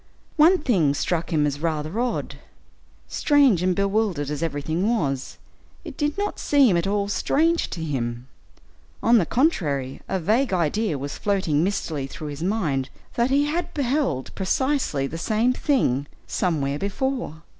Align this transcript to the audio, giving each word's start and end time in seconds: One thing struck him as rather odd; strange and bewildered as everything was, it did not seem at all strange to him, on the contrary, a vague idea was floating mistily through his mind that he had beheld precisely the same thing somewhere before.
One 0.35 0.57
thing 0.57 0.95
struck 0.95 1.31
him 1.31 1.45
as 1.45 1.59
rather 1.59 1.99
odd; 1.99 2.39
strange 3.07 3.61
and 3.61 3.75
bewildered 3.75 4.31
as 4.31 4.41
everything 4.41 4.89
was, 4.89 5.37
it 5.85 5.95
did 5.95 6.17
not 6.17 6.39
seem 6.39 6.75
at 6.75 6.87
all 6.87 7.07
strange 7.07 7.69
to 7.69 7.83
him, 7.83 8.25
on 9.03 9.19
the 9.19 9.27
contrary, 9.27 10.01
a 10.09 10.19
vague 10.19 10.53
idea 10.53 10.97
was 10.97 11.19
floating 11.19 11.63
mistily 11.63 12.07
through 12.07 12.29
his 12.29 12.41
mind 12.41 12.89
that 13.13 13.29
he 13.29 13.45
had 13.45 13.71
beheld 13.75 14.33
precisely 14.33 15.05
the 15.05 15.19
same 15.19 15.53
thing 15.53 16.07
somewhere 16.25 16.79
before. 16.79 17.43